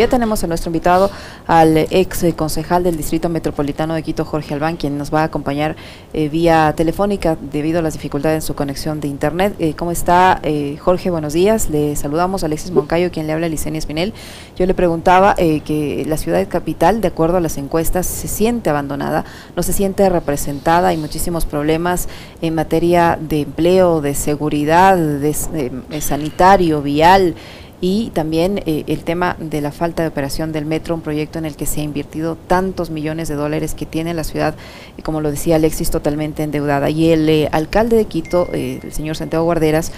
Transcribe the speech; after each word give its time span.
Ya 0.00 0.08
tenemos 0.08 0.42
a 0.42 0.46
nuestro 0.46 0.70
invitado 0.70 1.10
al 1.46 1.76
ex 1.76 2.24
concejal 2.34 2.82
del 2.82 2.96
Distrito 2.96 3.28
Metropolitano 3.28 3.92
de 3.92 4.02
Quito, 4.02 4.24
Jorge 4.24 4.54
Albán, 4.54 4.78
quien 4.78 4.96
nos 4.96 5.12
va 5.12 5.20
a 5.20 5.24
acompañar 5.24 5.76
eh, 6.14 6.30
vía 6.30 6.72
telefónica 6.74 7.36
debido 7.38 7.80
a 7.80 7.82
las 7.82 7.92
dificultades 7.92 8.36
en 8.36 8.46
su 8.46 8.54
conexión 8.54 9.02
de 9.02 9.08
internet. 9.08 9.54
Eh, 9.58 9.74
¿Cómo 9.74 9.90
está 9.90 10.40
eh, 10.42 10.78
Jorge? 10.80 11.10
Buenos 11.10 11.34
días. 11.34 11.68
Le 11.68 11.96
saludamos 11.96 12.42
a 12.42 12.46
Alexis 12.46 12.70
Moncayo, 12.70 13.10
quien 13.10 13.26
le 13.26 13.34
habla 13.34 13.44
a 13.44 13.50
Licenia 13.50 13.78
Espinel. 13.78 14.14
Yo 14.56 14.64
le 14.64 14.72
preguntaba 14.72 15.34
que 15.34 16.06
la 16.08 16.16
ciudad 16.16 16.48
capital, 16.48 17.02
de 17.02 17.08
acuerdo 17.08 17.36
a 17.36 17.40
las 17.40 17.58
encuestas, 17.58 18.06
se 18.06 18.26
siente 18.26 18.70
abandonada, 18.70 19.26
no 19.54 19.62
se 19.62 19.74
siente 19.74 20.08
representada, 20.08 20.88
hay 20.88 20.96
muchísimos 20.96 21.44
problemas 21.44 22.08
en 22.40 22.54
materia 22.54 23.18
de 23.20 23.42
empleo, 23.42 24.00
de 24.00 24.14
seguridad, 24.14 24.96
de 24.96 26.00
sanitario, 26.00 26.80
vial 26.80 27.34
y 27.80 28.10
también 28.10 28.62
eh, 28.66 28.84
el 28.88 29.04
tema 29.04 29.36
de 29.38 29.60
la 29.62 29.72
falta 29.72 30.02
de 30.02 30.08
operación 30.08 30.52
del 30.52 30.66
metro, 30.66 30.94
un 30.94 31.00
proyecto 31.00 31.38
en 31.38 31.46
el 31.46 31.56
que 31.56 31.64
se 31.64 31.80
ha 31.80 31.84
invertido 31.84 32.36
tantos 32.36 32.90
millones 32.90 33.28
de 33.28 33.36
dólares 33.36 33.74
que 33.74 33.86
tiene 33.86 34.12
la 34.12 34.24
ciudad, 34.24 34.54
como 35.02 35.22
lo 35.22 35.30
decía 35.30 35.56
Alexis, 35.56 35.90
totalmente 35.90 36.42
endeudada. 36.42 36.90
Y 36.90 37.10
el 37.10 37.28
eh, 37.28 37.48
alcalde 37.52 37.96
de 37.96 38.04
Quito, 38.04 38.50
eh, 38.52 38.80
el 38.82 38.92
señor 38.92 39.16
Santiago 39.16 39.44
Guarderas, 39.44 39.92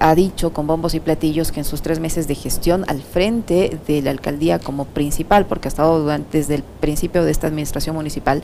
ha 0.00 0.14
dicho 0.16 0.52
con 0.52 0.66
bombos 0.66 0.92
y 0.94 0.98
platillos 0.98 1.52
que 1.52 1.60
en 1.60 1.64
sus 1.64 1.82
tres 1.82 2.00
meses 2.00 2.26
de 2.26 2.34
gestión 2.34 2.84
al 2.88 3.00
frente 3.00 3.78
de 3.86 4.02
la 4.02 4.10
alcaldía 4.10 4.58
como 4.58 4.86
principal, 4.86 5.46
porque 5.46 5.68
ha 5.68 5.70
estado 5.70 6.04
desde 6.32 6.56
el 6.56 6.64
principio 6.80 7.22
de 7.24 7.30
esta 7.30 7.46
administración 7.46 7.94
municipal, 7.94 8.42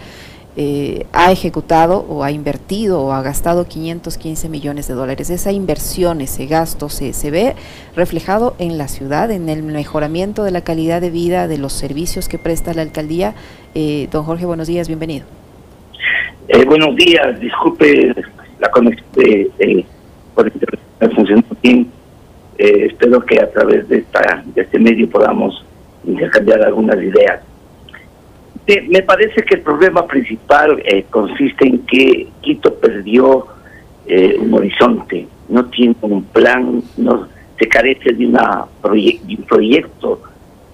eh, 0.60 1.06
ha 1.12 1.30
ejecutado 1.30 2.04
o 2.08 2.24
ha 2.24 2.32
invertido 2.32 3.00
o 3.00 3.12
ha 3.12 3.22
gastado 3.22 3.68
515 3.68 4.48
millones 4.48 4.88
de 4.88 4.94
dólares. 4.94 5.30
Esa 5.30 5.52
inversión, 5.52 6.20
ese 6.20 6.46
gasto 6.46 6.88
se, 6.88 7.12
se 7.12 7.30
ve 7.30 7.54
reflejado 7.94 8.56
en 8.58 8.76
la 8.76 8.88
ciudad, 8.88 9.30
en 9.30 9.48
el 9.48 9.62
mejoramiento 9.62 10.42
de 10.42 10.50
la 10.50 10.62
calidad 10.62 11.00
de 11.00 11.10
vida, 11.10 11.46
de 11.46 11.58
los 11.58 11.72
servicios 11.72 12.28
que 12.28 12.38
presta 12.38 12.74
la 12.74 12.83
alcaldía. 12.83 13.34
Eh, 13.77 14.08
don 14.10 14.24
Jorge, 14.24 14.46
buenos 14.46 14.66
días, 14.66 14.88
bienvenido. 14.88 15.27
Eh, 16.48 16.64
buenos 16.64 16.96
días, 16.96 17.38
disculpe 17.38 18.12
la 18.58 18.68
conexión 18.72 19.06
de, 19.14 19.84
por 20.34 20.50
funcionó 21.14 21.44
bien. 21.62 21.88
espero 22.58 23.24
que 23.24 23.40
a 23.40 23.48
través 23.48 23.88
de, 23.88 23.98
esta, 23.98 24.42
de 24.44 24.62
este 24.62 24.80
medio 24.80 25.08
podamos 25.08 25.64
intercambiar 26.05 26.62
algunas 26.62 26.96
ideas 26.96 27.42
me 28.88 29.02
parece 29.02 29.42
que 29.42 29.55
el 29.55 29.62
problema 29.62 30.06
principal 30.06 30.83
eh, 30.84 31.06
consiste 31.08 31.66
en 31.66 31.78
que 31.86 32.28
Quito 32.42 32.74
perdió 32.74 33.47
eh, 34.06 34.36
un 34.38 34.52
horizonte, 34.52 35.27
no 35.48 35.64
tiene 35.66 35.97
un 36.02 36.22
plan, 36.24 36.83
no 36.98 37.28
se 37.58 37.66
carece 37.66 38.12
de, 38.12 38.27
una 38.27 38.66
un 38.83 39.44
proyecto 39.48 40.20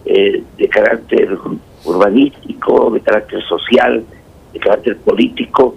eh, 0.04 0.42
de 0.58 0.68
carácter 0.68 1.38
urbanístico, 1.84 2.90
de 2.90 3.00
carácter 3.00 3.42
social, 3.44 4.04
de 4.52 4.58
carácter 4.58 4.96
político, 4.98 5.76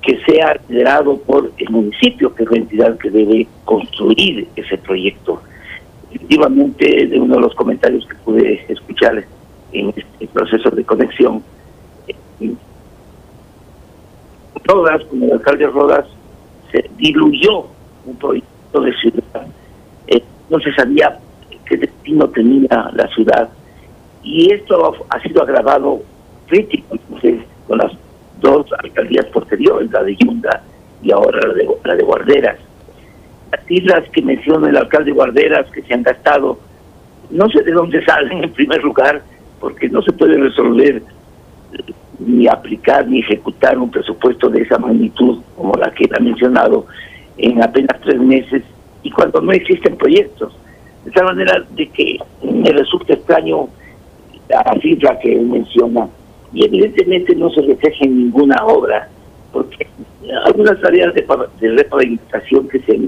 que 0.00 0.18
sea 0.24 0.58
liderado 0.66 1.18
por 1.18 1.52
el 1.58 1.70
municipio, 1.70 2.34
que 2.34 2.44
es 2.44 2.50
la 2.50 2.56
entidad 2.56 2.98
que 2.98 3.10
debe 3.10 3.46
construir 3.66 4.48
ese 4.56 4.78
proyecto. 4.78 5.42
Efectivamente, 6.10 7.06
de 7.06 7.20
uno 7.20 7.34
de 7.34 7.40
los 7.42 7.54
comentarios 7.54 8.06
que 8.06 8.14
pude 8.16 8.64
escuchar 8.68 9.24
en 9.72 9.90
este 9.90 10.26
proceso 10.28 10.70
de 10.70 10.84
conexión. 10.84 11.42
Rodas, 14.64 15.04
como 15.06 15.26
el 15.26 15.32
alcalde 15.32 15.66
Rodas, 15.66 16.06
se 16.70 16.88
diluyó 16.96 17.66
un 18.06 18.16
proyecto 18.16 18.80
de 18.80 18.92
ciudad. 18.94 19.46
Eh, 20.06 20.22
no 20.48 20.60
se 20.60 20.72
sabía 20.74 21.18
qué 21.66 21.76
destino 21.76 22.28
tenía 22.28 22.90
la 22.94 23.08
ciudad. 23.08 23.48
Y 24.22 24.52
esto 24.52 24.94
ha 25.08 25.20
sido 25.20 25.42
agravado 25.42 26.02
crítico 26.46 26.98
con 27.66 27.78
las 27.78 27.92
dos 28.40 28.66
alcaldías 28.82 29.26
posteriores, 29.26 29.90
la 29.90 30.02
de 30.02 30.16
Yunda 30.16 30.62
y 31.02 31.12
ahora 31.12 31.40
la 31.46 31.54
de, 31.54 31.68
la 31.84 31.94
de 31.94 32.02
Guarderas. 32.02 32.58
Las 33.52 33.70
islas 33.70 34.08
que 34.10 34.22
menciona 34.22 34.68
el 34.68 34.76
alcalde 34.76 35.12
Guarderas 35.12 35.70
que 35.70 35.82
se 35.82 35.94
han 35.94 36.02
gastado, 36.02 36.58
no 37.30 37.48
sé 37.48 37.62
de 37.62 37.72
dónde 37.72 38.04
salen 38.06 38.44
en 38.44 38.52
primer 38.52 38.82
lugar, 38.82 39.22
porque 39.60 39.88
no 39.88 40.02
se 40.02 40.12
puede 40.12 40.36
resolver 40.36 41.02
ni 42.18 42.48
aplicar 42.48 43.06
ni 43.06 43.20
ejecutar 43.20 43.78
un 43.78 43.90
presupuesto 43.90 44.48
de 44.48 44.62
esa 44.62 44.78
magnitud 44.78 45.40
como 45.56 45.74
la 45.74 45.90
que 45.92 46.08
ha 46.14 46.20
mencionado 46.20 46.86
en 47.38 47.62
apenas 47.62 48.00
tres 48.02 48.20
meses 48.20 48.62
y 49.02 49.10
cuando 49.10 49.40
no 49.40 49.52
existen 49.52 49.96
proyectos. 49.96 50.56
De 51.04 51.10
tal 51.12 51.26
manera 51.26 51.64
de 51.70 51.88
que 51.88 52.18
me 52.42 52.70
resulta 52.70 53.14
extraño 53.14 53.68
la 54.48 54.78
cifra 54.82 55.18
que 55.18 55.32
él 55.32 55.46
menciona 55.46 56.08
y 56.52 56.64
evidentemente 56.64 57.34
no 57.36 57.48
se 57.50 57.62
refleja 57.62 58.04
en 58.04 58.18
ninguna 58.18 58.56
obra 58.66 59.08
porque 59.52 59.86
algunas 60.44 60.82
áreas 60.84 61.14
de, 61.14 61.26
de 61.60 61.68
repavimentación 61.76 62.68
que 62.68 62.80
se, 62.80 62.98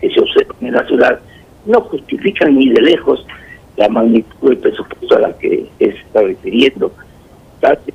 que 0.00 0.10
se 0.10 0.20
observan 0.20 0.56
en 0.60 0.72
la 0.72 0.86
ciudad 0.86 1.20
no 1.66 1.80
justifican 1.82 2.56
ni 2.56 2.70
de 2.70 2.80
lejos 2.80 3.26
la 3.76 3.88
magnitud 3.88 4.48
del 4.48 4.58
presupuesto 4.58 5.16
a 5.16 5.20
la 5.20 5.32
que 5.38 5.66
se 5.78 5.86
está 5.86 6.22
refiriendo. 6.22 6.92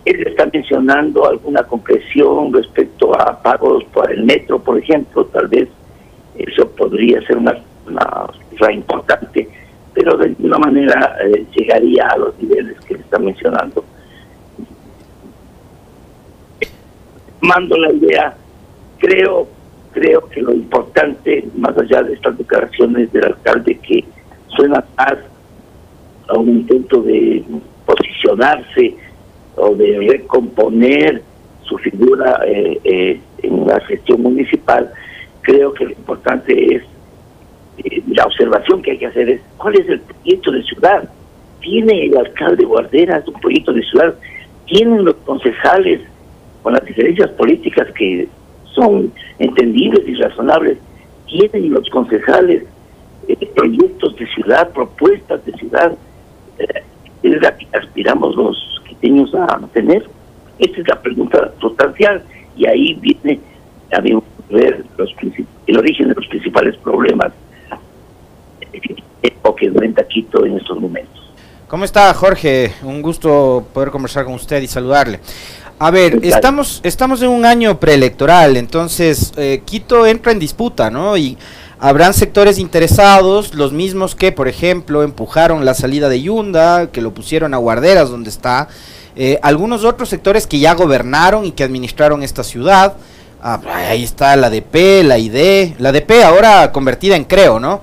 Él 0.05 0.27
está 0.27 0.49
mencionando 0.51 1.27
alguna 1.27 1.61
concreción 1.63 2.51
respecto 2.51 3.13
a 3.19 3.39
pagos 3.41 3.83
por 3.93 4.11
el 4.11 4.23
metro, 4.23 4.59
por 4.59 4.79
ejemplo, 4.79 5.25
tal 5.25 5.47
vez 5.47 5.69
eso 6.35 6.67
podría 6.71 7.21
ser 7.21 7.37
una, 7.37 7.55
una 7.85 8.73
importante, 8.73 9.47
pero 9.93 10.17
de 10.17 10.29
ninguna 10.29 10.57
manera 10.57 11.17
eh, 11.23 11.45
llegaría 11.55 12.07
a 12.07 12.17
los 12.17 12.37
niveles 12.39 12.79
que 12.85 12.95
está 12.95 13.19
mencionando. 13.19 13.83
Mando 17.41 17.77
la 17.77 17.91
idea, 17.93 18.35
creo, 18.97 19.47
creo 19.91 20.27
que 20.29 20.41
lo 20.41 20.53
importante, 20.53 21.47
más 21.55 21.77
allá 21.77 22.01
de 22.03 22.13
estas 22.13 22.37
declaraciones 22.37 23.11
del 23.11 23.25
alcalde 23.25 23.77
que 23.77 24.03
suena 24.55 24.83
más 24.97 25.15
a 26.29 26.37
un 26.37 26.49
intento 26.49 27.01
de 27.01 27.43
posicionarse 27.85 28.95
o 29.55 29.75
de 29.75 29.99
recomponer 30.07 31.21
su 31.63 31.77
figura 31.77 32.41
eh, 32.47 32.79
eh, 32.83 33.19
en 33.43 33.67
la 33.67 33.79
gestión 33.81 34.21
municipal, 34.21 34.91
creo 35.41 35.73
que 35.73 35.85
lo 35.85 35.91
importante 35.91 36.75
es, 36.75 36.83
eh, 37.83 38.01
la 38.07 38.25
observación 38.25 38.81
que 38.81 38.91
hay 38.91 38.97
que 38.97 39.07
hacer 39.07 39.29
es, 39.29 39.41
¿cuál 39.57 39.75
es 39.75 39.87
el 39.89 39.99
proyecto 40.01 40.51
de 40.51 40.63
ciudad? 40.63 41.09
¿Tiene 41.61 42.05
el 42.05 42.17
alcalde 42.17 42.65
Guarderas 42.65 43.27
un 43.27 43.39
proyecto 43.39 43.73
de 43.73 43.83
ciudad? 43.83 44.15
¿Tienen 44.65 45.05
los 45.05 45.15
concejales, 45.25 46.01
con 46.63 46.73
las 46.73 46.85
diferencias 46.85 47.29
políticas 47.31 47.87
que 47.93 48.27
son 48.73 49.11
entendibles 49.39 50.07
y 50.07 50.15
razonables, 50.15 50.77
tienen 51.27 51.71
los 51.71 51.87
concejales 51.89 52.63
proyectos 53.55 54.15
de 54.17 54.25
ciudad, 54.27 54.71
propuestas 54.71 55.45
de 55.45 55.53
ciudad? 55.53 55.95
Es 57.23 57.41
la 57.41 57.55
que 57.57 57.67
aspiramos 57.73 58.35
los 58.35 58.69
a 59.33 59.59
tener? 59.73 60.05
Esta 60.59 60.81
es 60.81 60.87
la 60.87 61.01
pregunta 61.01 61.51
sustancial 61.59 62.21
y 62.57 62.67
ahí 62.67 62.93
viene 62.95 63.39
a 63.91 64.01
ver 64.01 64.83
los 64.97 65.15
el 65.67 65.77
origen 65.77 66.09
de 66.09 66.15
los 66.15 66.27
principales 66.27 66.75
problemas 66.77 67.31
o 69.43 69.55
que 69.55 69.65
enfrenta 69.67 70.03
Quito 70.03 70.45
en 70.45 70.57
estos 70.57 70.79
momentos. 70.79 71.33
¿Cómo 71.67 71.85
está 71.85 72.13
Jorge? 72.13 72.73
Un 72.83 73.01
gusto 73.01 73.67
poder 73.73 73.91
conversar 73.91 74.25
con 74.25 74.33
usted 74.33 74.61
y 74.61 74.67
saludarle. 74.67 75.19
A 75.77 75.91
ver, 75.91 76.19
estamos, 76.23 76.81
estamos 76.83 77.21
en 77.21 77.29
un 77.29 77.45
año 77.45 77.79
preelectoral, 77.79 78.57
entonces 78.57 79.31
eh, 79.37 79.61
Quito 79.63 80.05
entra 80.05 80.31
en 80.31 80.39
disputa, 80.39 80.89
¿no? 80.89 81.15
Y 81.15 81.37
habrán 81.79 82.13
sectores 82.13 82.59
interesados, 82.59 83.53
los 83.53 83.71
mismos 83.71 84.15
que, 84.15 84.31
por 84.31 84.47
ejemplo, 84.47 85.03
empujaron 85.03 85.65
la 85.65 85.73
salida 85.73 86.09
de 86.09 86.21
Yunda, 86.21 86.87
que 86.91 87.01
lo 87.01 87.13
pusieron 87.13 87.53
a 87.53 87.57
guarderas 87.57 88.09
donde 88.09 88.29
está, 88.29 88.67
eh, 89.15 89.39
algunos 89.41 89.83
otros 89.83 90.09
sectores 90.09 90.45
que 90.45 90.59
ya 90.59 90.73
gobernaron 90.73 91.45
y 91.45 91.51
que 91.51 91.63
administraron 91.63 92.23
esta 92.23 92.43
ciudad. 92.43 92.93
Ah, 93.41 93.61
ahí 93.87 94.03
está 94.03 94.35
la 94.35 94.49
DP, 94.49 95.03
la 95.03 95.17
ID, 95.17 95.75
la 95.79 95.91
DP 95.91 96.23
ahora 96.23 96.71
convertida 96.71 97.15
en 97.15 97.23
Creo, 97.23 97.59
¿no? 97.59 97.81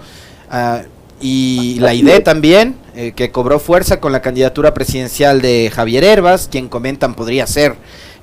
Ah, 0.51 0.83
y 1.21 1.79
la 1.81 1.95
ID 1.95 2.23
también, 2.23 2.77
eh, 2.95 3.13
que 3.17 3.31
cobró 3.31 3.59
fuerza 3.59 4.01
con 4.01 4.13
la 4.13 4.21
candidatura 4.21 4.75
presidencial 4.75 5.41
de 5.41 5.71
Javier 5.75 6.05
Herbas, 6.05 6.49
quien 6.51 6.69
comentan 6.69 7.15
podría 7.15 7.47
ser 7.47 7.75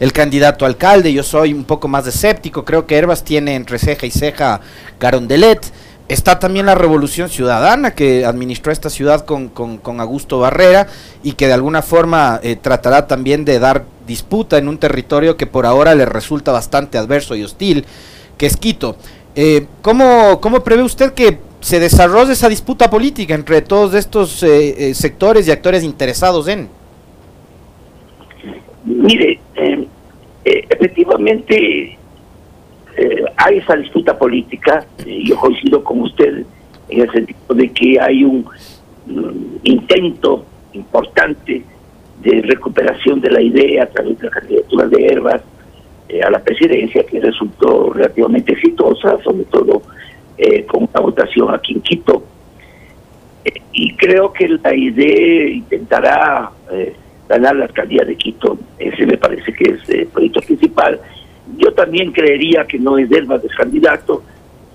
el 0.03 0.11
candidato 0.11 0.65
alcalde. 0.65 1.13
Yo 1.13 1.23
soy 1.23 1.53
un 1.53 1.63
poco 1.63 1.87
más 1.87 2.05
escéptico, 2.05 2.65
creo 2.65 2.85
que 2.85 2.97
Herbas 2.97 3.23
tiene 3.23 3.55
entre 3.55 3.79
ceja 3.79 4.05
y 4.05 4.11
ceja 4.11 4.59
Carondelet. 4.97 5.71
Está 6.09 6.39
también 6.39 6.65
la 6.65 6.75
Revolución 6.75 7.29
Ciudadana 7.29 7.91
que 7.91 8.25
administró 8.25 8.73
esta 8.73 8.89
ciudad 8.89 9.23
con, 9.23 9.47
con, 9.47 10.01
Augusto 10.01 10.39
Barrera 10.39 10.87
y 11.23 11.31
que 11.31 11.47
de 11.47 11.53
alguna 11.53 11.81
forma 11.81 12.41
eh, 12.43 12.57
tratará 12.57 13.07
también 13.07 13.45
de 13.45 13.59
dar 13.59 13.85
disputa 14.05 14.57
en 14.57 14.67
un 14.67 14.77
territorio 14.77 15.37
que 15.37 15.47
por 15.47 15.65
ahora 15.65 15.95
le 15.95 16.05
resulta 16.05 16.51
bastante 16.51 16.97
adverso 16.97 17.37
y 17.37 17.43
hostil, 17.43 17.85
que 18.37 18.45
es 18.45 18.57
Quito. 18.57 18.97
Eh, 19.35 19.67
¿cómo, 19.81 20.41
¿Cómo 20.41 20.65
prevé 20.65 20.83
usted 20.83 21.13
que 21.13 21.37
se 21.61 21.79
desarrolla 21.79 22.33
esa 22.33 22.49
disputa 22.49 22.89
política 22.89 23.35
entre 23.35 23.61
todos 23.61 23.93
estos 23.93 24.43
eh, 24.43 24.89
eh, 24.89 24.93
sectores 24.93 25.47
y 25.47 25.51
actores 25.51 25.81
interesados 25.81 26.49
en? 26.49 26.67
Mire, 28.85 29.39
eh, 30.45 30.65
efectivamente 30.69 31.97
hay 33.37 33.57
esa 33.57 33.75
disputa 33.75 34.15
política, 34.15 34.85
yo 35.03 35.35
coincido 35.37 35.83
con 35.83 36.01
usted 36.01 36.45
en 36.89 37.01
el 37.01 37.11
sentido 37.11 37.55
de 37.55 37.69
que 37.71 37.99
hay 37.99 38.23
un 38.23 38.45
intento 39.63 40.45
importante 40.73 41.63
de 42.21 42.41
recuperación 42.43 43.19
de 43.19 43.31
la 43.31 43.41
idea 43.41 43.83
a 43.83 43.87
través 43.87 44.19
de 44.19 44.25
la 44.25 44.31
candidatura 44.31 44.87
de 44.87 45.05
Herbas 45.07 45.41
a 46.21 46.29
la 46.29 46.39
presidencia 46.43 47.03
que 47.05 47.19
resultó 47.19 47.91
relativamente 47.91 48.53
exitosa, 48.53 49.17
sobre 49.23 49.45
todo 49.45 49.81
eh, 50.37 50.65
con 50.65 50.83
una 50.83 50.99
votación 50.99 51.53
aquí 51.53 51.73
en 51.73 51.81
Quito. 51.81 52.23
Eh, 53.45 53.61
y 53.71 53.95
creo 53.95 54.33
que 54.33 54.47
la 54.47 54.75
idea 54.75 55.47
intentará 55.49 56.51
eh, 56.71 56.95
ganar 57.29 57.55
la 57.55 57.65
alcaldía 57.65 58.03
de 58.05 58.15
Quito. 58.15 58.57
Ese 58.79 59.05
me 59.05 59.17
parece 59.17 59.53
que 59.53 59.71
es 59.71 59.89
el 59.89 60.07
proyecto 60.07 60.41
principal. 60.41 60.99
Yo 61.57 61.73
también 61.73 62.11
creería 62.11 62.65
que 62.65 62.79
no 62.79 62.97
es 62.97 63.09
Delmas 63.09 63.41
de 63.41 63.49
candidato. 63.49 64.23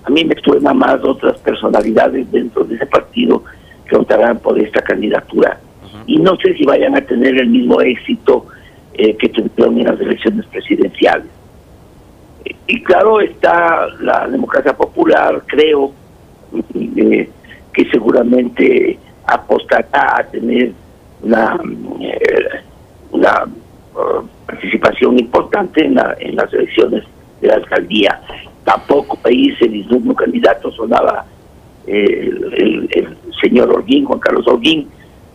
A 0.03 0.09
mí 0.09 0.23
me 0.25 0.35
suena 0.35 0.73
más 0.73 1.03
otras 1.03 1.37
personalidades 1.39 2.31
dentro 2.31 2.63
de 2.63 2.75
ese 2.75 2.85
partido 2.85 3.43
que 3.87 3.97
votarán 3.97 4.39
por 4.39 4.59
esta 4.59 4.81
candidatura. 4.81 5.59
Y 6.05 6.17
no 6.17 6.35
sé 6.37 6.55
si 6.55 6.65
vayan 6.65 6.95
a 6.95 7.01
tener 7.01 7.37
el 7.39 7.49
mismo 7.49 7.81
éxito 7.81 8.45
que 8.93 9.29
tuvieron 9.29 9.77
en 9.79 9.85
las 9.85 9.99
elecciones 9.99 10.45
presidenciales. 10.47 11.27
Y 12.67 12.83
claro, 12.83 13.19
está 13.19 13.87
la 14.01 14.27
democracia 14.27 14.75
popular, 14.75 15.43
creo, 15.45 15.91
eh, 16.75 17.29
que 17.73 17.85
seguramente 17.91 18.97
apostará 19.25 20.17
a 20.17 20.23
tener 20.23 20.73
una, 21.21 21.59
eh, 22.01 22.61
una 23.11 23.45
uh, 23.45 24.25
participación 24.45 25.19
importante 25.19 25.85
en, 25.85 25.99
en 26.19 26.35
las 26.35 26.53
elecciones 26.53 27.03
de 27.41 27.47
la 27.47 27.55
alcaldía. 27.55 28.21
Tampoco 28.63 29.17
ahí 29.23 29.55
se 29.55 29.67
candidato, 30.15 30.71
sonaba 30.71 31.25
eh, 31.87 32.29
el, 32.57 32.89
el, 32.91 33.17
señor 33.41 33.69
Orguín, 33.69 34.05
Juan 34.05 34.19
Carlos 34.19 34.47
Orguín, 34.47 34.87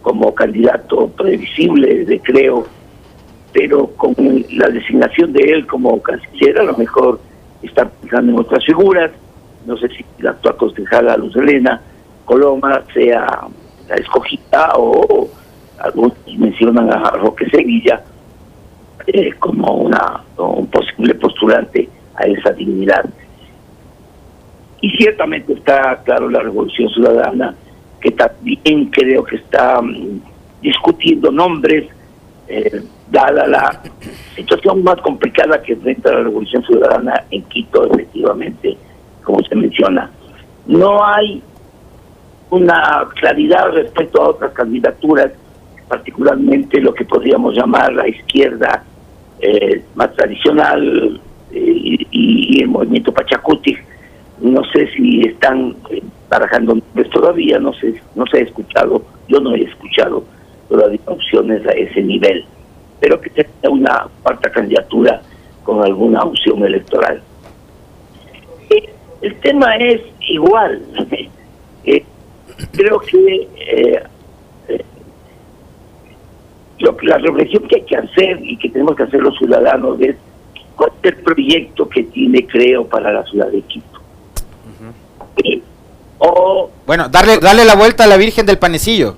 como 0.02 0.34
candidato 0.34 1.08
previsible 1.08 2.04
de 2.04 2.20
creo 2.20 2.66
pero 3.54 3.86
con 3.96 4.14
la 4.50 4.68
designación 4.68 5.32
de 5.32 5.40
él 5.40 5.66
como 5.66 6.02
canciller 6.02 6.58
a 6.58 6.64
lo 6.64 6.76
mejor 6.76 7.20
está 7.62 7.88
pensando 7.88 8.32
en 8.32 8.38
otras 8.40 8.64
figuras, 8.64 9.12
no 9.64 9.76
sé 9.78 9.88
si 9.88 10.04
la 10.18 10.30
actual 10.30 10.56
concejala 10.56 11.16
Luz 11.16 11.36
Elena 11.36 11.80
Coloma 12.24 12.82
sea 12.92 13.46
la 13.88 13.94
escogida 13.94 14.72
o, 14.76 15.30
algunos 15.78 16.12
mencionan 16.38 16.90
a 16.90 17.10
Roque 17.10 17.48
Sevilla 17.50 18.02
eh, 19.06 19.32
como 19.38 19.72
una 19.74 20.22
un 20.38 20.66
posible 20.68 21.14
postulante 21.14 21.88
a 22.16 22.24
esa 22.24 22.52
dignidad. 22.52 23.04
Y 24.80 24.90
ciertamente 24.90 25.54
está 25.54 26.02
claro 26.04 26.28
la 26.28 26.40
Revolución 26.40 26.88
Ciudadana, 26.90 27.54
que 28.00 28.10
también 28.10 28.86
creo 28.90 29.24
que 29.24 29.36
está 29.36 29.80
mm, 29.80 30.20
discutiendo 30.60 31.30
nombres 31.30 31.88
eh, 32.48 32.82
dada 33.10 33.46
la 33.46 33.80
situación 34.36 34.82
más 34.82 34.96
complicada 35.00 35.62
que 35.62 35.72
enfrenta 35.72 36.12
la 36.12 36.24
Revolución 36.24 36.62
Ciudadana 36.64 37.24
en 37.30 37.42
Quito, 37.44 37.86
efectivamente, 37.86 38.76
como 39.22 39.42
se 39.44 39.54
menciona. 39.54 40.10
No 40.66 41.04
hay 41.04 41.42
una 42.50 43.06
claridad 43.20 43.70
respecto 43.72 44.22
a 44.22 44.28
otras 44.28 44.52
candidaturas, 44.52 45.32
particularmente 45.88 46.80
lo 46.80 46.94
que 46.94 47.04
podríamos 47.04 47.54
llamar 47.54 47.92
la 47.92 48.08
izquierda 48.08 48.84
eh, 49.40 49.82
más 49.94 50.14
tradicional 50.14 51.20
eh, 51.52 52.06
y, 52.10 52.62
el 52.62 52.68
movimiento 52.68 53.12
Pachacuti. 53.12 53.76
No 54.40 54.62
sé 54.72 54.88
si 54.96 55.20
están 55.20 55.76
eh, 55.90 56.02
barajando 56.28 56.76
todavía, 57.12 57.58
no 57.58 57.72
sé, 57.74 58.00
no 58.14 58.26
se 58.26 58.38
ha 58.38 58.40
escuchado, 58.42 59.04
yo 59.28 59.40
no 59.40 59.54
he 59.54 59.62
escuchado 59.62 60.24
todavía 60.68 61.00
opciones 61.06 61.66
a 61.66 61.72
ese 61.72 62.02
nivel 62.02 62.44
pero 63.04 63.20
que 63.20 63.28
tenga 63.28 63.68
una 63.68 64.08
cuarta 64.22 64.50
candidatura 64.50 65.20
con 65.62 65.84
alguna 65.84 66.22
opción 66.22 66.64
electoral. 66.64 67.22
El 69.20 69.34
tema 69.40 69.76
es 69.76 70.00
igual. 70.20 70.82
Creo 72.72 72.98
que 73.00 74.02
lo 76.84 76.96
que 76.96 77.06
la 77.06 77.18
reflexión 77.18 77.66
que 77.66 77.76
hay 77.76 77.82
que 77.82 77.96
hacer 77.96 78.38
y 78.42 78.56
que 78.58 78.68
tenemos 78.68 78.94
que 78.94 79.04
hacer 79.04 79.20
los 79.20 79.36
ciudadanos 79.38 79.98
es 80.00 80.16
cuál 80.76 80.90
es 81.02 81.12
el 81.12 81.16
proyecto 81.22 81.88
que 81.88 82.04
tiene 82.04 82.46
Creo 82.46 82.86
para 82.86 83.12
la 83.12 83.24
ciudad 83.24 83.48
de 83.48 83.62
Quito. 83.62 84.00
o, 86.18 86.70
bueno, 86.86 87.08
darle, 87.08 87.38
darle 87.38 87.64
la 87.64 87.74
vuelta 87.74 88.04
a 88.04 88.06
la 88.06 88.18
Virgen 88.18 88.44
del 88.44 88.58
Panecillo. 88.58 89.16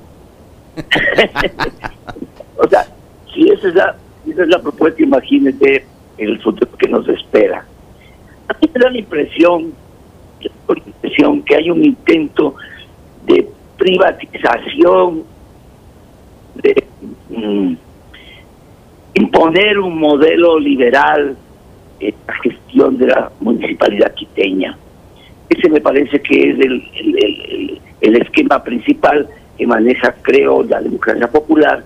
o 2.56 2.68
sea, 2.68 2.86
y 3.34 3.50
esa 3.50 3.68
es 3.68 3.74
la, 3.74 3.96
esa 4.30 4.42
es 4.42 4.48
la 4.48 4.60
propuesta, 4.60 5.02
imagínate, 5.02 5.84
el 6.18 6.40
futuro 6.40 6.70
que 6.78 6.88
nos 6.88 7.08
espera. 7.08 7.66
A 8.48 8.52
mí 8.60 8.70
me 8.72 8.80
da 8.80 8.90
la 8.90 8.98
impresión, 8.98 9.72
la 10.40 10.78
impresión 10.86 11.42
que 11.42 11.56
hay 11.56 11.70
un 11.70 11.84
intento 11.84 12.54
de 13.26 13.48
privatización, 13.76 15.24
imponer 19.14 19.78
un 19.78 19.98
modelo 19.98 20.58
liberal 20.58 21.36
en 22.00 22.14
la 22.26 22.34
gestión 22.34 22.98
de 22.98 23.06
la 23.06 23.30
municipalidad 23.40 24.14
quiteña. 24.14 24.76
Ese 25.48 25.68
me 25.68 25.80
parece 25.80 26.20
que 26.20 26.50
es 26.50 26.58
el, 26.58 27.80
el, 28.00 28.16
esquema 28.22 28.62
principal 28.62 29.28
que 29.56 29.66
maneja, 29.66 30.14
creo, 30.22 30.62
la 30.64 30.80
democracia 30.80 31.28
popular 31.30 31.84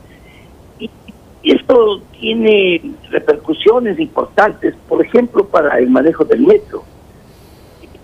y 1.42 1.52
esto 1.52 2.02
tiene 2.18 2.82
repercusiones 3.10 3.98
importantes, 3.98 4.74
por 4.88 5.04
ejemplo, 5.04 5.46
para 5.46 5.78
el 5.78 5.88
manejo 5.88 6.24
del 6.24 6.40
metro. 6.40 6.84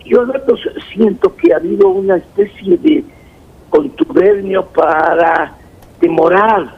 Yo 0.04 0.24
datos 0.24 0.60
siento 0.92 1.34
que 1.36 1.52
ha 1.52 1.56
habido 1.56 1.88
una 1.88 2.16
especie 2.16 2.78
de 2.78 3.04
contubernio 3.68 4.64
para 4.66 5.54
demorar 6.00 6.76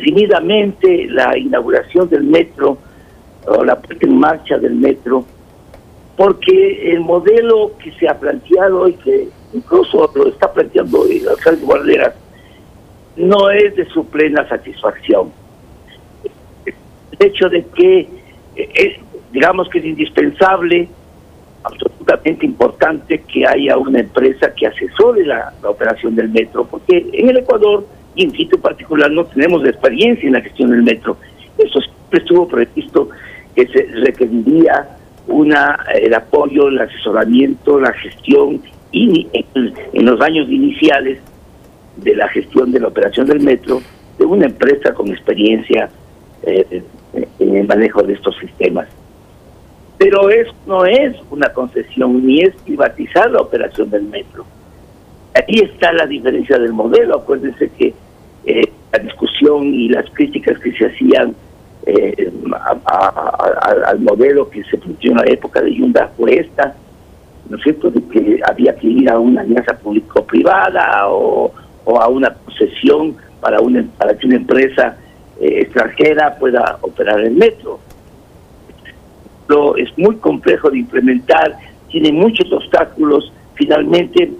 indefinidamente 0.00 1.06
la 1.08 1.36
inauguración 1.36 2.08
del 2.08 2.24
metro 2.24 2.78
o 3.46 3.64
la 3.64 3.80
puesta 3.80 4.06
en 4.06 4.18
marcha 4.18 4.58
del 4.58 4.74
metro, 4.74 5.24
porque 6.16 6.92
el 6.92 7.00
modelo 7.00 7.72
que 7.82 7.92
se 7.92 8.08
ha 8.08 8.18
planteado 8.18 8.88
y 8.88 8.94
que 8.94 9.28
incluso 9.52 10.10
lo 10.14 10.28
está 10.28 10.52
planteando 10.52 11.06
el 11.06 11.28
alcalde 11.28 11.64
Guarderas 11.64 12.14
no 13.16 13.50
es 13.50 13.74
de 13.76 13.86
su 13.86 14.06
plena 14.06 14.48
satisfacción. 14.48 15.32
El 16.64 17.26
hecho 17.26 17.48
de 17.48 17.64
que, 17.74 18.08
eh, 18.56 19.00
digamos 19.32 19.68
que 19.68 19.78
es 19.78 19.84
indispensable, 19.84 20.88
absolutamente 21.62 22.46
importante 22.46 23.20
que 23.22 23.46
haya 23.46 23.76
una 23.76 24.00
empresa 24.00 24.54
que 24.54 24.66
asesore 24.66 25.26
la, 25.26 25.52
operación 25.64 26.14
del 26.14 26.30
metro, 26.30 26.64
porque 26.64 27.06
en 27.12 27.28
el 27.28 27.38
Ecuador 27.38 27.86
y 28.14 28.24
en 28.24 28.32
en 28.34 28.60
particular 28.60 29.10
no 29.10 29.24
tenemos 29.26 29.64
experiencia 29.64 30.26
en 30.26 30.34
la 30.34 30.40
gestión 30.40 30.70
del 30.70 30.82
metro. 30.82 31.16
Eso 31.58 31.80
siempre 31.80 32.20
estuvo 32.20 32.48
previsto 32.48 33.08
que 33.54 33.66
se 33.66 33.86
requeriría 34.04 34.96
una, 35.28 35.78
el 35.94 36.14
apoyo, 36.14 36.68
el 36.68 36.80
asesoramiento, 36.80 37.78
la 37.80 37.92
gestión 37.92 38.62
y 38.92 39.28
en 39.34 40.04
los 40.04 40.20
años 40.20 40.48
iniciales 40.48 41.20
de 41.96 42.16
la 42.16 42.28
gestión 42.28 42.72
de 42.72 42.80
la 42.80 42.88
operación 42.88 43.26
del 43.26 43.40
metro 43.40 43.80
de 44.18 44.24
una 44.24 44.46
empresa 44.46 44.92
con 44.92 45.08
experiencia 45.08 45.88
eh, 46.42 46.82
en 47.38 47.56
el 47.56 47.66
manejo 47.66 48.02
de 48.02 48.14
estos 48.14 48.36
sistemas. 48.38 48.88
Pero 49.98 50.30
eso 50.30 50.52
no 50.66 50.84
es 50.84 51.16
una 51.30 51.52
concesión 51.52 52.26
ni 52.26 52.40
es 52.40 52.54
privatizar 52.64 53.30
la 53.30 53.40
operación 53.40 53.90
del 53.90 54.04
metro. 54.04 54.44
Aquí 55.34 55.60
está 55.60 55.92
la 55.92 56.06
diferencia 56.06 56.58
del 56.58 56.72
modelo. 56.72 57.16
Acuérdense 57.16 57.70
que 57.78 57.94
eh, 58.44 58.72
la 58.92 58.98
discusión 58.98 59.72
y 59.74 59.88
las 59.88 60.08
críticas 60.10 60.58
que 60.58 60.72
se 60.72 60.86
hacían 60.86 61.34
eh, 61.86 62.32
al 62.84 64.00
modelo 64.00 64.50
que 64.50 64.62
se 64.64 64.76
funcionó 64.78 65.20
en 65.22 65.28
la 65.28 65.32
época 65.32 65.62
de 65.62 65.74
Yunda 65.74 66.10
fue 66.16 66.40
esta, 66.40 66.74
¿no 67.48 67.56
es 67.56 67.62
cierto?, 67.62 67.90
de 67.90 68.02
que 68.08 68.40
había 68.44 68.74
que 68.76 68.86
ir 68.88 69.08
a 69.08 69.18
una 69.18 69.42
alianza 69.42 69.78
público-privada 69.78 71.08
o, 71.08 71.52
o 71.84 72.00
a 72.00 72.08
una 72.08 72.30
posesión 72.34 73.16
para, 73.40 73.60
una, 73.60 73.84
para 73.96 74.16
que 74.16 74.26
una 74.26 74.36
empresa 74.36 74.96
eh, 75.40 75.60
extranjera 75.60 76.36
pueda 76.38 76.78
operar 76.82 77.20
el 77.20 77.32
metro. 77.32 77.78
Lo, 79.48 79.76
es 79.76 79.96
muy 79.96 80.16
complejo 80.16 80.70
de 80.70 80.78
implementar, 80.78 81.56
tiene 81.88 82.12
muchos 82.12 82.52
obstáculos 82.52 83.32
finalmente 83.54 84.30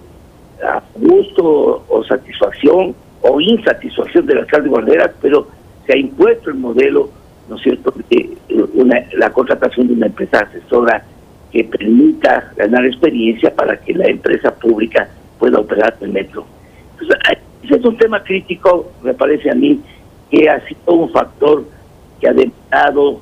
a 0.63 0.83
gusto 0.97 1.85
o 1.89 2.05
satisfacción 2.05 2.95
o 3.23 3.41
insatisfacción 3.41 4.27
de 4.27 4.35
las 4.35 4.45
alcalde 4.45 4.69
Guarderas, 4.69 5.11
pero 5.21 5.49
se 5.87 5.93
ha 5.95 5.97
impuesto 5.97 6.51
el 6.51 6.57
modelo, 6.57 7.11
¿no 7.49 7.57
es 7.57 7.63
cierto?, 7.63 7.93
de 8.09 8.37
la 9.15 9.31
contratación 9.31 9.89
de 9.89 9.95
una 9.95 10.07
empresa 10.07 10.41
asesora 10.41 11.05
que 11.53 11.65
permita 11.65 12.53
ganar 12.57 12.87
experiencia 12.87 13.55
para 13.55 13.77
que 13.79 13.93
la 13.95 14.07
empresa 14.07 14.55
pública 14.55 15.09
pueda 15.39 15.59
operar 15.59 15.97
el 16.01 16.11
metro. 16.11 16.47
ese 17.63 17.77
es 17.77 17.85
un 17.85 17.97
tema 17.97 18.23
crítico, 18.23 18.93
me 19.03 19.15
parece 19.15 19.51
a 19.51 19.55
mí, 19.55 19.81
que 20.31 20.49
ha 20.49 20.61
sido 20.67 20.93
un 20.93 21.11
factor 21.11 21.65
que 22.21 22.29
ha 22.29 22.33
demorado 22.33 23.21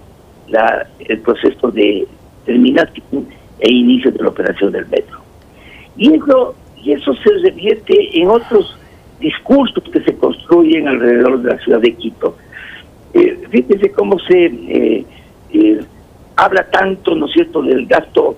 la, 0.48 0.86
el 1.00 1.20
proceso 1.20 1.70
de 1.70 2.06
terminación 2.44 3.28
e 3.60 3.72
inicio 3.72 4.10
de 4.10 4.22
la 4.22 4.28
operación 4.28 4.72
del 4.72 4.86
metro. 4.88 5.18
Y 5.96 6.14
eso, 6.14 6.54
y 6.82 6.92
eso 6.92 7.14
se 7.14 7.30
revierte 7.42 8.20
en 8.20 8.28
otros 8.28 8.78
discursos 9.20 9.82
que 9.92 10.00
se 10.00 10.16
construyen 10.16 10.88
alrededor 10.88 11.42
de 11.42 11.50
la 11.50 11.58
ciudad 11.58 11.80
de 11.80 11.94
Quito. 11.94 12.36
Eh, 13.14 13.38
fíjense 13.50 13.90
cómo 13.92 14.18
se 14.20 14.46
eh, 14.46 15.04
eh, 15.52 15.80
habla 16.36 16.64
tanto, 16.70 17.14
¿no 17.14 17.26
es 17.26 17.32
cierto?, 17.32 17.62
del 17.62 17.86
gasto, 17.86 18.36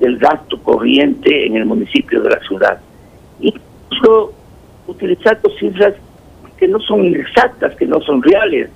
del 0.00 0.18
gasto 0.18 0.62
corriente 0.62 1.46
en 1.46 1.56
el 1.56 1.64
municipio 1.64 2.20
de 2.20 2.30
la 2.30 2.40
ciudad. 2.40 2.78
Incluso 3.40 4.34
utilizando 4.86 5.50
cifras 5.58 5.94
que 6.58 6.68
no 6.68 6.80
son 6.80 7.06
exactas, 7.14 7.74
que 7.76 7.86
no 7.86 8.00
son 8.00 8.22
reales. 8.22 8.70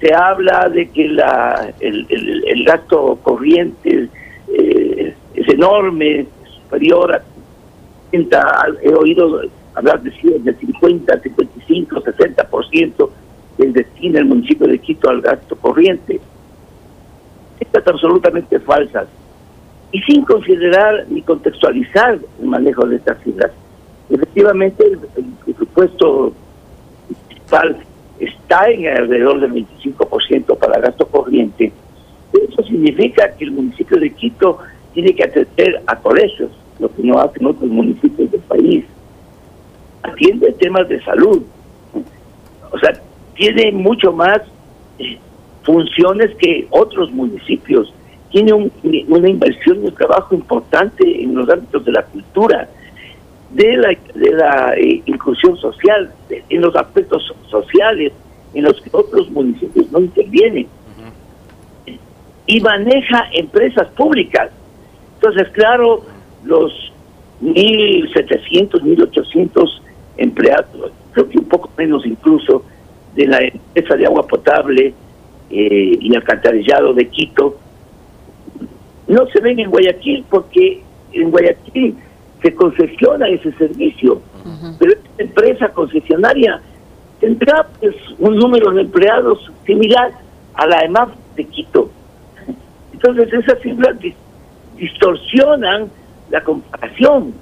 Se 0.00 0.14
habla 0.14 0.68
de 0.68 0.88
que 0.90 1.08
la, 1.08 1.72
el, 1.80 2.06
el, 2.08 2.64
gasto 2.64 3.18
corriente 3.22 4.08
eh, 4.56 5.14
es 5.34 5.48
enorme, 5.48 6.26
superior 6.54 7.14
a 7.14 7.22
he 8.12 8.94
oído 8.94 9.42
hablar 9.74 10.02
de 10.02 10.10
de 10.10 10.54
50, 10.54 11.20
55, 11.20 12.02
60% 12.02 13.10
del 13.58 13.72
destino 13.72 14.14
del 14.14 14.24
municipio 14.24 14.66
de 14.66 14.78
Quito 14.78 15.10
al 15.10 15.20
gasto 15.20 15.56
corriente. 15.56 16.20
Estas 17.60 17.86
absolutamente 17.86 18.58
falsas. 18.60 19.08
Y 19.90 20.00
sin 20.02 20.24
considerar 20.24 21.06
ni 21.08 21.22
contextualizar 21.22 22.18
el 22.40 22.46
manejo 22.46 22.86
de 22.86 22.96
estas 22.96 23.22
cifras. 23.22 23.50
Efectivamente, 24.10 24.84
el, 24.84 24.98
presupuesto 25.44 26.32
municipal 27.08 27.76
está 28.18 28.70
en 28.70 28.86
alrededor 28.86 29.40
del 29.40 29.52
25% 29.52 30.58
para 30.58 30.80
gasto 30.80 31.06
corriente. 31.06 31.72
Eso 32.32 32.62
significa 32.64 33.30
que 33.36 33.44
el 33.44 33.52
municipio 33.52 33.98
de 33.98 34.10
Quito 34.10 34.58
tiene 34.92 35.14
que 35.14 35.24
atender 35.24 35.82
a 35.86 35.96
colegios, 35.96 36.50
lo 36.78 36.94
que 36.94 37.02
no 37.02 37.18
hacen 37.18 37.46
otros 37.46 37.70
municipios 37.70 38.30
del 38.30 38.40
país. 38.42 38.84
Atiende 40.02 40.52
temas 40.52 40.88
de 40.88 41.02
salud. 41.02 41.42
O 42.70 42.78
sea, 42.78 42.92
tiene 43.34 43.72
mucho 43.72 44.12
más 44.12 44.40
eh, 44.98 45.18
funciones 45.62 46.34
que 46.36 46.66
otros 46.70 47.10
municipios. 47.12 47.92
Tiene 48.30 48.52
una 48.52 49.28
inversión 49.28 49.82
y 49.82 49.88
un 49.88 49.94
trabajo 49.94 50.34
importante 50.34 51.22
en 51.22 51.34
los 51.34 51.48
ámbitos 51.48 51.84
de 51.84 51.92
la 51.92 52.02
cultura, 52.02 52.68
de 53.50 53.76
la, 53.76 53.88
de 54.14 54.30
la 54.32 54.74
eh, 54.76 55.02
inclusión 55.06 55.56
social, 55.56 56.12
en 56.28 56.60
los 56.60 56.76
aspectos 56.76 57.34
sociales 57.50 58.12
en 58.54 58.64
los 58.64 58.80
que 58.80 58.90
otros 58.92 59.30
municipios 59.30 59.90
no 59.92 60.00
intervienen. 60.00 60.66
Y 62.46 62.60
maneja 62.60 63.28
empresas 63.32 63.88
públicas. 63.88 64.50
Entonces, 65.16 65.48
claro, 65.52 66.02
los 66.44 66.72
1.700, 67.42 68.70
1.800 68.82 69.80
empleados, 70.16 70.92
creo 71.12 71.28
que 71.28 71.38
un 71.38 71.44
poco 71.44 71.70
menos 71.76 72.04
incluso, 72.04 72.64
de 73.14 73.26
la 73.26 73.40
empresa 73.40 73.96
de 73.96 74.06
agua 74.06 74.26
potable 74.26 74.92
eh, 75.50 75.98
y 76.00 76.14
alcantarillado 76.14 76.92
de 76.92 77.08
Quito, 77.08 77.58
no 79.06 79.26
se 79.28 79.40
ven 79.40 79.58
en 79.58 79.70
Guayaquil 79.70 80.24
porque 80.28 80.82
en 81.12 81.30
Guayaquil 81.30 81.96
se 82.42 82.54
concesiona 82.54 83.28
ese 83.28 83.52
servicio, 83.52 84.20
pero 84.78 84.92
esta 84.92 85.22
empresa 85.22 85.68
concesionaria 85.68 86.60
tendrá 87.20 87.66
pues, 87.80 87.96
un 88.18 88.36
número 88.36 88.70
de 88.72 88.82
empleados 88.82 89.50
similar 89.66 90.12
a 90.54 90.66
la 90.66 90.80
EMAF 90.80 91.10
de 91.36 91.44
Quito. 91.44 91.90
Entonces 92.92 93.32
esas 93.32 93.60
cifras 93.60 93.96
distorsionan 94.76 95.88
la 96.30 96.42
comparación. 96.42 97.34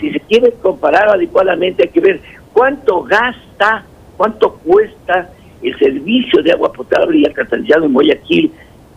Si 0.00 0.10
se 0.10 0.20
quiere 0.20 0.52
comparar 0.62 1.08
adecuadamente 1.08 1.84
hay 1.84 1.88
que 1.90 2.00
ver 2.00 2.20
cuánto 2.52 3.02
gasta, 3.02 3.84
cuánto 4.16 4.54
cuesta 4.54 5.30
el 5.62 5.78
servicio 5.78 6.42
de 6.42 6.52
agua 6.52 6.72
potable 6.72 7.18
y 7.18 7.24
alcantarillado 7.24 7.86
en 7.86 7.92
Guayaquil 7.92 8.52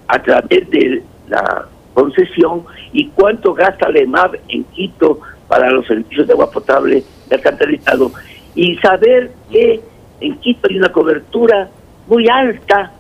a 0.08 0.22
través 0.22 0.70
de 0.70 1.04
la 1.28 1.66
concesión 1.94 2.64
y 2.94 3.08
cuánto 3.10 3.54
gasta 3.54 3.90
la 3.90 4.00
EMAP 4.00 4.36
en 4.50 4.64
Quito 4.66 5.20
para 5.48 5.72
los 5.72 5.86
servicios 5.88 6.28
de 6.28 6.34
agua 6.34 6.52
potable 6.52 7.04
y 7.30 7.34
alcantarillado 7.34 8.12
y 8.54 8.76
saber 8.78 9.32
que 9.52 9.82
en 10.20 10.38
Quito 10.40 10.68
hay 10.70 10.78
una 10.78 10.92
cobertura 10.92 11.70
muy 12.08 12.28
alta, 12.28 12.92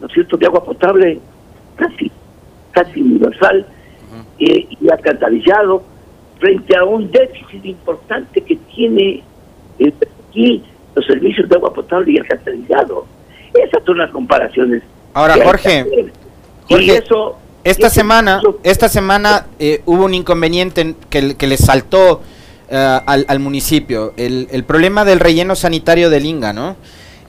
¿no 0.00 0.06
es 0.06 0.12
cierto?, 0.12 0.36
de 0.36 0.46
agua 0.46 0.64
potable 0.64 1.20
casi, 1.76 2.10
casi 2.72 3.00
universal 3.00 3.66
eh, 4.38 4.66
y 4.80 4.90
alcantarillado 4.90 5.82
frente 6.38 6.76
a 6.76 6.84
un 6.84 7.10
déficit 7.10 7.64
importante 7.64 8.40
que 8.40 8.56
tiene 8.74 9.22
aquí 10.28 10.62
los 10.94 11.06
servicios 11.06 11.48
de 11.48 11.56
agua 11.56 11.72
potable 11.72 12.12
y 12.12 12.18
alcantarillado. 12.18 13.06
Esas 13.54 13.82
son 13.84 13.98
las 13.98 14.10
comparaciones. 14.10 14.82
Ahora, 15.14 15.36
Jorge, 15.42 15.86
eso, 16.68 17.38
esta 17.64 17.90
semana, 17.90 18.40
esta 18.62 18.88
semana 18.88 19.46
eh, 19.58 19.82
hubo 19.86 20.04
un 20.04 20.14
inconveniente 20.14 20.94
que, 21.10 21.36
que 21.36 21.46
le 21.46 21.56
saltó 21.56 22.22
eh, 22.70 23.00
al, 23.06 23.38
municipio, 23.40 24.12
el, 24.16 24.48
el, 24.50 24.64
problema 24.64 25.04
del 25.04 25.20
relleno 25.20 25.56
sanitario 25.56 26.10
del 26.10 26.26
Inga, 26.26 26.52
¿no? 26.52 26.76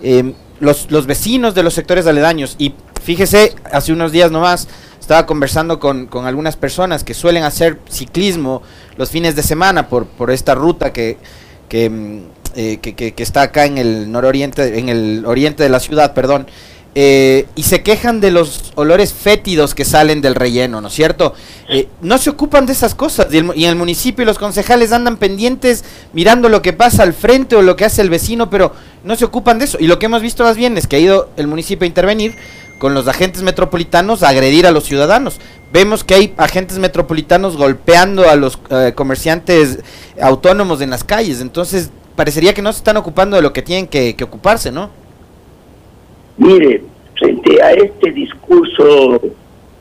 Eh, 0.02 0.34
los, 0.60 0.92
los 0.92 1.08
vecinos 1.08 1.56
de 1.56 1.64
los 1.64 1.74
sectores 1.74 2.06
aledaños, 2.08 2.56
y 2.60 2.74
fíjese, 3.02 3.56
hace 3.72 3.94
unos 3.94 4.12
días 4.12 4.32
nomás, 4.32 4.68
estaba 5.10 5.26
conversando 5.26 5.80
con, 5.80 6.06
con, 6.06 6.28
algunas 6.28 6.56
personas 6.56 7.04
que 7.04 7.16
suelen 7.16 7.44
hacer 7.44 7.80
ciclismo 7.90 8.62
los 8.96 9.10
fines 9.10 9.36
de 9.36 9.42
semana 9.42 9.90
por, 9.90 10.06
por 10.06 10.30
esta 10.30 10.54
ruta 10.54 10.94
que, 10.94 11.18
que, 11.68 11.90
mm, 11.90 12.20
eh, 12.56 12.78
que, 12.78 13.16
está 13.18 13.42
acá 13.42 13.66
en 13.66 13.80
el 13.80 14.12
nororiente, 14.12 14.78
en 14.78 14.88
el 14.88 15.26
oriente 15.26 15.64
de 15.64 15.70
la 15.70 15.80
ciudad, 15.80 16.14
perdón. 16.14 16.46
Eh, 16.94 17.48
y 17.56 17.64
se 17.64 17.82
quejan 17.82 18.22
de 18.22 18.30
los 18.30 18.72
olores 18.76 19.12
fétidos 19.12 19.74
que 19.74 19.84
salen 19.84 20.22
del 20.22 20.36
relleno, 20.36 20.80
¿no 20.80 20.90
es 20.90 20.94
cierto? 20.94 21.34
Eh, 21.70 21.88
no 22.02 22.20
se 22.20 22.30
ocupan 22.30 22.68
de 22.68 22.74
esas 22.74 22.94
cosas 22.94 23.34
y, 23.34 23.38
en 23.38 23.52
el 23.56 23.76
municipio 23.76 24.22
y 24.22 24.26
los 24.28 24.38
concejales 24.38 24.92
andan 24.92 25.18
pendientes 25.18 25.86
mirando 26.14 26.50
lo 26.50 26.62
que 26.62 26.74
pasa 26.74 27.02
al 27.02 27.14
frente 27.14 27.56
o 27.56 27.64
lo 27.64 27.76
que 27.76 27.86
hace 27.86 28.04
el 28.04 28.12
vecino, 28.12 28.52
pero 28.52 28.74
no 29.04 29.16
se 29.16 29.26
ocupan 29.26 29.58
de 29.58 29.66
eso. 29.66 29.78
Y 29.80 29.88
lo 29.88 29.98
que 29.98 30.06
hemos 30.06 30.22
visto 30.22 30.44
más 30.44 30.56
bien 30.56 30.78
es 30.78 30.86
que 30.86 30.98
ha 30.98 31.00
ido 31.00 31.30
el 31.36 31.48
municipio 31.48 31.86
a 31.86 31.88
intervenir 31.88 32.36
con 32.80 32.94
los 32.96 33.08
agentes 33.08 33.44
metropolitanos 33.44 34.24
agredir 34.24 34.66
a 34.66 34.72
los 34.72 34.86
ciudadanos. 34.86 35.40
Vemos 35.72 36.04
que 36.04 36.16
hay 36.16 36.34
agentes 36.38 36.80
metropolitanos 36.80 37.56
golpeando 37.56 38.28
a 38.28 38.36
los 38.36 38.60
eh, 38.72 38.94
comerciantes 38.96 39.84
autónomos 40.20 40.82
en 40.82 40.90
las 40.90 41.04
calles, 41.04 41.42
entonces 41.42 41.92
parecería 42.16 42.54
que 42.54 42.64
no 42.64 42.74
se 42.74 42.80
están 42.80 42.98
ocupando 42.98 43.36
de 43.36 43.44
lo 43.44 43.54
que 43.54 43.62
tienen 43.62 43.88
que 43.88 44.16
ocuparse, 44.24 44.72
¿no? 44.72 44.90
Mire, 46.38 46.82
frente 47.20 47.62
a 47.62 47.74
este 47.74 48.12
discurso 48.12 49.22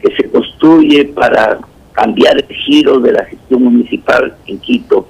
que 0.01 0.15
se 0.17 0.29
construye 0.29 1.05
para 1.07 1.61
cambiar 1.93 2.37
el 2.37 2.57
giro 2.57 2.99
de 2.99 3.13
la 3.13 3.25
gestión 3.25 3.63
municipal 3.63 4.37
en 4.47 4.59
Quito, 4.59 5.07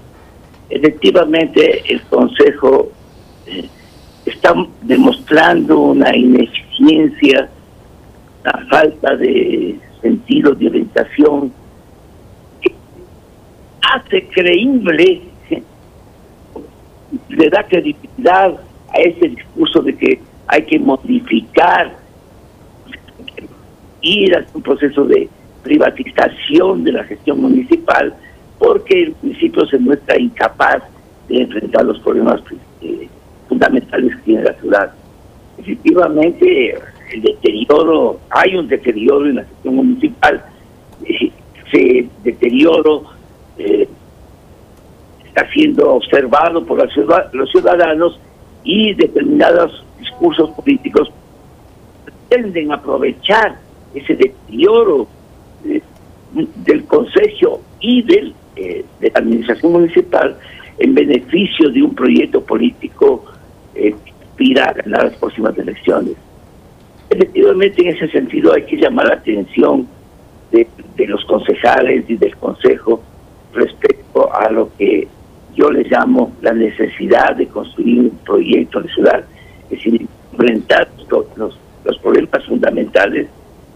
efectivamente 0.68 1.82
el 1.90 2.02
Consejo 2.02 2.90
eh, 3.46 3.68
está 4.26 4.54
demostrando 4.82 5.78
una 5.78 6.14
ineficiencia, 6.14 7.48
una 8.48 8.66
falta 8.66 9.16
de 9.16 9.76
sentido 10.00 10.54
de 10.54 10.68
orientación 10.68 11.52
que 12.60 12.72
hace 13.82 14.26
creíble, 14.28 15.22
le 17.28 17.50
da 17.50 17.62
credibilidad 17.64 18.54
a 18.90 18.98
ese 18.98 19.28
discurso 19.28 19.82
de 19.82 19.96
que 19.96 20.20
hay 20.46 20.62
que 20.62 20.78
modificar, 20.78 21.96
ir 24.00 24.36
a 24.36 24.44
un 24.54 24.62
proceso 24.62 25.04
de 25.04 25.28
privatización 25.62 26.84
de 26.84 26.92
la 26.92 27.04
gestión 27.04 27.42
municipal, 27.42 28.14
porque 28.58 29.02
el 29.02 29.14
municipio 29.22 29.66
se 29.66 29.78
muestra 29.78 30.18
incapaz 30.18 30.82
de 31.28 31.42
enfrentar 31.42 31.84
los 31.84 31.98
problemas 32.00 32.40
eh, 32.80 33.08
fundamentales 33.48 34.16
que 34.16 34.22
tiene 34.22 34.44
la 34.44 34.54
ciudad. 34.54 34.92
Efectivamente, 35.58 36.78
el 37.12 37.22
deterioro, 37.22 38.20
hay 38.30 38.56
un 38.56 38.68
deterioro 38.68 39.26
en 39.26 39.36
la 39.36 39.44
gestión 39.44 39.76
municipal, 39.76 40.44
ese 41.04 42.08
deterioro 42.22 43.04
eh, 43.58 43.88
está 45.24 45.48
siendo 45.52 45.94
observado 45.94 46.64
por 46.64 46.78
los 47.32 47.50
ciudadanos 47.50 48.18
y 48.64 48.94
determinados 48.94 49.84
discursos 49.98 50.50
políticos 50.50 51.10
pretenden 52.04 52.72
aprovechar 52.72 53.58
ese 53.94 54.14
deterioro 54.14 55.08
eh, 55.64 55.82
del 56.34 56.84
Consejo 56.84 57.62
y 57.80 58.02
del, 58.02 58.34
eh, 58.56 58.84
de 59.00 59.10
la 59.10 59.20
Administración 59.20 59.72
Municipal 59.72 60.36
en 60.78 60.94
beneficio 60.94 61.70
de 61.70 61.82
un 61.82 61.94
proyecto 61.94 62.40
político 62.42 63.24
eh, 63.74 63.94
que 64.36 64.60
a 64.60 64.72
ganar 64.72 65.04
las 65.04 65.16
próximas 65.16 65.56
elecciones. 65.58 66.14
Efectivamente, 67.18 67.82
en 67.82 67.96
ese 67.96 68.08
sentido 68.10 68.54
hay 68.54 68.62
que 68.62 68.76
llamar 68.76 69.08
la 69.08 69.14
atención 69.14 69.88
de, 70.52 70.68
los 71.08 71.24
concejales 71.24 72.08
y 72.08 72.16
del 72.16 72.36
Consejo 72.36 73.02
respecto 73.52 74.32
a 74.32 74.48
lo 74.50 74.70
que 74.76 75.08
yo 75.56 75.68
les 75.72 75.90
llamo 75.90 76.32
la 76.42 76.52
necesidad 76.52 77.34
de 77.34 77.48
construir 77.48 78.02
un 78.02 78.18
proyecto 78.24 78.80
de 78.80 78.88
ciudad, 78.90 79.24
es 79.64 79.70
decir, 79.70 80.06
enfrentar 80.30 80.88
los, 81.10 81.58
los 81.84 81.98
problemas 81.98 82.44
fundamentales 82.46 83.26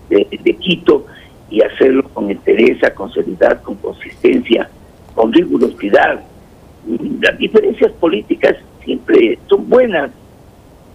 de, 0.08 0.38
de, 0.44 0.54
Quito 0.54 1.06
y 1.50 1.62
hacerlo 1.62 2.04
con 2.14 2.30
entereza, 2.30 2.94
con 2.94 3.12
seriedad, 3.12 3.60
con 3.62 3.74
consistencia, 3.74 4.70
con 5.16 5.32
rigurosidad. 5.32 6.22
Las 7.20 7.38
diferencias 7.38 7.90
políticas 7.94 8.54
siempre 8.84 9.36
son 9.48 9.68
buenas 9.68 10.12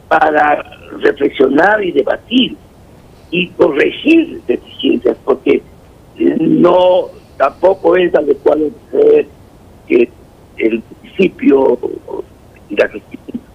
para 0.07 0.76
reflexionar 1.01 1.83
y 1.83 1.91
debatir 1.91 2.55
y 3.31 3.49
corregir 3.49 4.41
deficiencias, 4.47 5.17
porque 5.23 5.61
no 6.39 7.07
tampoco 7.37 7.95
es 7.95 8.13
adecuado 8.15 8.69
creer 8.89 9.27
que 9.87 10.09
el 10.57 10.81
municipio 11.03 11.79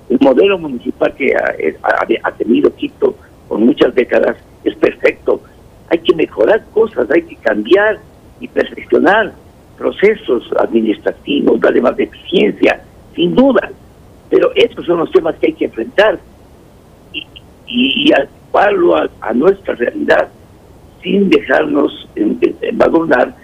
el 0.08 0.18
modelo 0.20 0.58
municipal 0.58 1.14
que 1.14 1.34
ha, 1.34 2.30
tenido 2.32 2.74
Quito 2.74 3.14
por 3.48 3.58
muchas 3.58 3.94
décadas 3.94 4.36
es 4.64 4.74
perfecto. 4.76 5.40
Hay 5.88 5.98
que 5.98 6.14
mejorar 6.14 6.64
cosas, 6.72 7.10
hay 7.10 7.22
que 7.22 7.36
cambiar 7.36 7.98
y 8.40 8.48
perfeccionar 8.48 9.32
procesos 9.76 10.44
administrativos, 10.58 11.60
darle 11.60 11.80
más 11.80 11.98
eficiencia, 11.98 12.82
sin 13.14 13.34
duda. 13.34 13.70
Pero 14.30 14.52
estos 14.54 14.86
son 14.86 14.98
los 14.98 15.10
temas 15.10 15.34
que 15.36 15.48
hay 15.48 15.52
que 15.54 15.66
enfrentar 15.66 16.18
y, 17.72 18.08
y, 18.08 18.12
adecuarlo 18.12 18.96
a, 18.96 19.32
nuestra 19.32 19.74
realidad 19.74 20.28
sin 21.02 21.30
dejarnos 21.30 22.08
embadurnar 22.14 23.34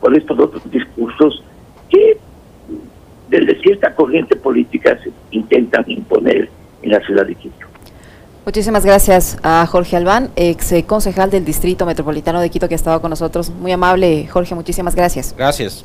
por 0.00 0.16
estos 0.16 0.38
otros 0.38 0.70
discursos 0.70 1.42
que 1.88 2.18
desde 3.28 3.60
cierta 3.60 3.94
corriente 3.94 4.36
política 4.36 4.98
se 5.02 5.10
intentan 5.30 5.84
imponer 5.86 6.50
en 6.82 6.90
la 6.90 7.00
ciudad 7.00 7.24
de 7.24 7.34
Quito. 7.34 7.66
Muchísimas 8.44 8.84
gracias 8.84 9.38
a 9.42 9.64
Jorge 9.66 9.96
Albán, 9.96 10.30
ex 10.34 10.74
concejal 10.86 11.30
del 11.30 11.44
Distrito 11.44 11.86
Metropolitano 11.86 12.40
de 12.40 12.50
Quito 12.50 12.66
que 12.68 12.74
ha 12.74 12.76
estado 12.76 13.00
con 13.00 13.10
nosotros. 13.10 13.50
Muy 13.50 13.70
amable, 13.70 14.26
Jorge, 14.26 14.54
muchísimas 14.54 14.96
gracias. 14.96 15.34
Gracias. 15.36 15.84